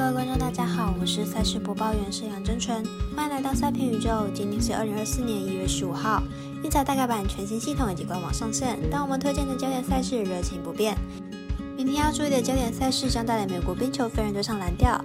[0.00, 2.82] 各位观众，大家好，我是赛事播报员是杨真纯，
[3.14, 4.26] 欢迎来到赛评宇宙。
[4.32, 6.22] 今天是二零二四年一月十五号，
[6.64, 10.96] 运彩大改版全新系统以及官网上线，但我们推荐的焦点赛事热情不变。
[11.76, 15.04] 明天要注意的焦点赛事将带来美国冰球飞人对上蓝调。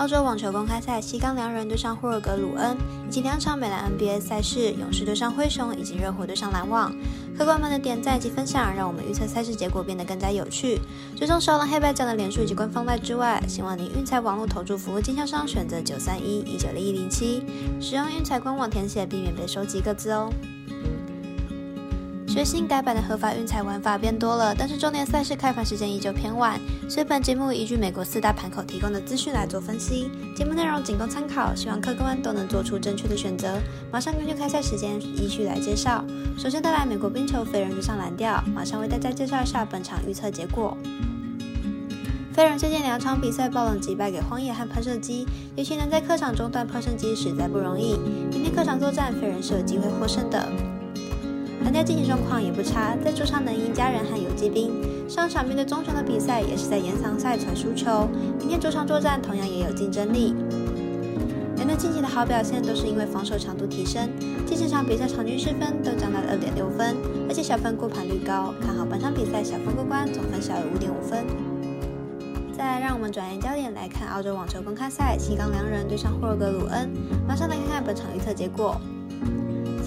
[0.00, 2.74] 澳洲网球公开赛，西冈良人对上霍尔格鲁恩，
[3.06, 6.90] 以及两场美兰 NBA 赛事，勇士对上灰熊，以及热火对上篮网。
[7.36, 10.80] 客官们的点赞及分享，让我们预测赛事结果变得更加有趣。
[11.14, 17.44] 追踪少浪黑白奖的连数以及官方外之外，希望您运彩网络投注服务经销商选择九三一一九零一零七，
[17.78, 20.32] 使用运彩官网填写，避免被收集各自哦。
[22.40, 26.58] 全新改版的合法运彩玩法变多了，但是重点赛事开盘时间依旧偏晚，
[26.88, 30.10] 所以本节目依据美国四大盘口提供的资讯来做分析。
[30.34, 33.58] 节目内容仅供参考，希望客官都能做出正确的选择。
[33.92, 36.02] 马上根据开赛时间依序来介绍。
[36.38, 40.74] 首先带来美国冰球飞人对上蓝调，马上为大家介绍一下本场预测结果。
[42.32, 45.26] 飞人最近两场比赛爆冷击败给荒野和喷射机，
[45.56, 47.98] 尤其能在客场中断喷射机实在不容易。
[48.30, 50.48] 明天客场作战，飞人是有机会获胜的。
[51.62, 54.72] 蓝调近期状况也不差，在主场能赢家人和游击兵。
[55.08, 58.08] 上场面对中雄的比赛也是在延长赛传输球，
[58.38, 60.34] 明天主场作战同样也有竞争力。
[61.56, 64.08] 两队近期的好表现都是因为防守强度提升，
[64.46, 66.96] 近十场比赛场均失分都涨到了二点六分，
[67.28, 71.26] 而且小分过盘率高，看好本场比赛小分过关，总分小于五点五分。
[72.56, 76.90] 再，让我们转移焦点来看澳洲网球公开赛，西冈良人对上霍尔格鲁恩，
[77.28, 78.80] 马上来看看本场预测结果。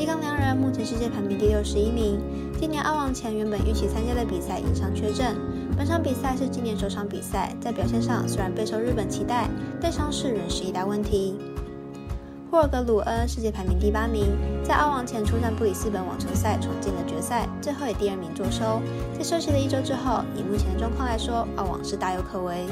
[0.00, 2.18] 西冈良人目前世界排名第六十一名，
[2.58, 5.36] 今年澳网前原本预期参加的比赛因伤缺阵，
[5.76, 9.46] 本场比赛是今年首场比赛，在表现上虽然备受日本期待，
[9.78, 11.36] 但伤势仍是一大问题。
[12.50, 14.28] 霍尔格鲁恩世界排名第八名，
[14.64, 18.80] 在澳网前出战布里斯本网球赛闯进了决赛，最后以第二名作收。
[19.18, 22.64] 在休息了一周之后，以目前的状况来说，澳网是大有可为。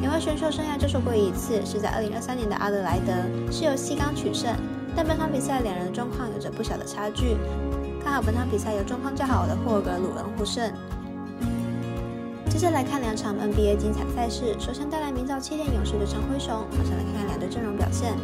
[0.00, 3.12] 两位选手生涯交手过一次，是在二零二三年的阿德莱德，
[3.50, 4.54] 是由西冈取胜。
[4.96, 7.36] 但本场比赛两人的状况有着不小的差距，
[8.02, 10.72] 看好本场比赛由状况较好的霍格鲁恩获胜。
[12.48, 18.14] 接着来看两场 NBA 精彩赛事，首先带来明早七点勇士对上灰熊，马上来看看两队阵容表现。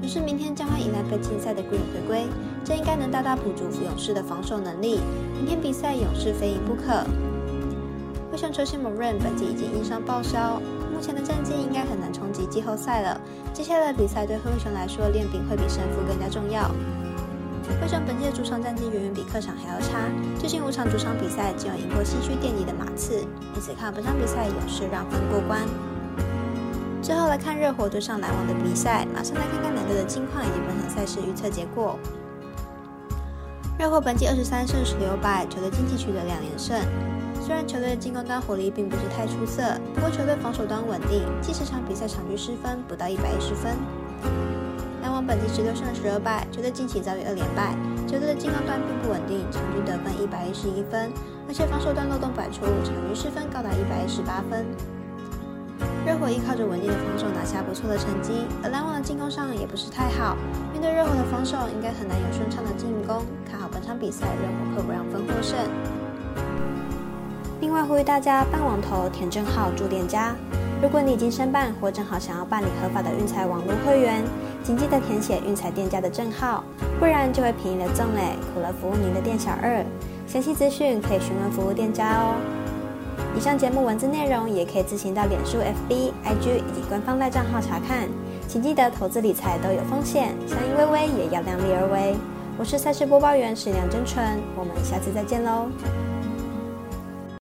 [0.00, 2.26] 勇士明天将会迎来被禁赛的 Green 回归，
[2.64, 5.00] 这应该能大大补足勇士的防守能力。
[5.34, 7.04] 明天比赛勇士非赢不可。
[8.30, 10.60] 灰熊球星 Moran 本季已经因伤报销。
[10.92, 13.20] 目前的战绩应该很难冲击季后赛了。
[13.52, 16.70] 接下来的比赛对灰熊来说，练兵会比胜负更加重要。
[17.80, 23.20] 灰熊本届的主场战绩远远比客场还要差，最近五场主场比赛只有赢过西区垫底的马刺，
[23.54, 25.62] 因此看本场比赛勇士让分过关。
[27.02, 31.98] 最后来看热火对上篮网的比赛，马上来看看两队的近况以及本场赛事预测结果。
[33.78, 36.80] 热火本季二十三胜十六败，球队近期取得两连胜。
[37.46, 39.62] 虽然球队的进攻端火力并不是太出色，
[39.94, 43.70] 不过球队防守端稳定，近十场比赛场均失分不到一百一十分。
[45.00, 47.70] 篮网本季十六胜十二败，球队近期遭遇二连败，
[48.02, 51.12] 球队的进攻端并不稳定，场均得分一百一十一分，
[51.46, 54.66] 而且防守端漏洞百出，场均失分高达一百一十八分。
[56.02, 60.34] 热火依靠着稳定的防守拿下不错的成绩，而篮网的进攻上也不是太好，
[60.74, 65.54] 面对热火的防守应该很难有顺畅的进攻，看好本场比赛热火客不让分获胜。
[67.58, 70.34] 另外呼吁大家办网投填证号住店家。
[70.82, 74.22] 如果你已经申办或正好想要办理合法的运彩网络会员，
[74.62, 76.62] 请记得填写运彩店家的证号，
[77.00, 79.82] 不然就会便宜了赠嘞，苦了服务您的店小二。
[80.26, 82.34] 详细资讯可以询问服务店家哦。
[83.34, 88.06] 以上节目文字内容也可以自行到脸书、FB、IG 以及官方赖账号查看。
[88.46, 92.14] 请记得投资理财都有风险，相依微微也要量力而为。
[92.58, 94.22] 我是赛事播报员史梁真纯，
[94.56, 95.68] 我们下次再见喽。